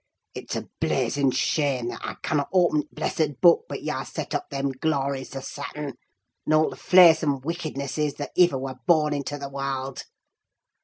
[0.33, 4.49] "It's a blazing shame, that I cannot oppen t' blessed Book, but yah set up
[4.49, 5.93] them glories to sattan,
[6.43, 10.05] and all t' flaysome wickednesses that iver were born into th' warld!